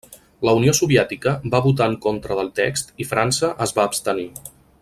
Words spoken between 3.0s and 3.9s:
i França es va